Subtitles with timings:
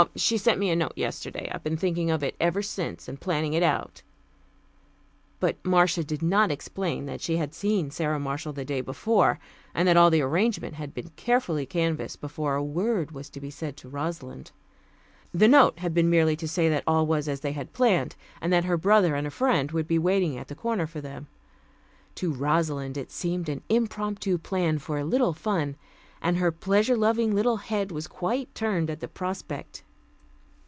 [0.03, 1.47] "Oh, she sent me a note yesterday.
[1.53, 4.01] I've been thinking of it ever since, and planning it out."
[5.39, 9.37] But Marcia did not explain that she had seen Sara Marshall the day before,
[9.75, 13.51] and that all the arrangements had been carefully canvassed before a word was to be
[13.51, 14.49] said to Rosalind.
[15.35, 18.51] The note had been merely to say that all was as they had planned, and
[18.51, 21.27] that her brother and a friend would be waiting at the corner for them.
[22.15, 25.75] To Rosalind it seemed an impromptu plan for a little fun,
[26.23, 29.83] and her pleasure loving little head was quite turned at the prospect.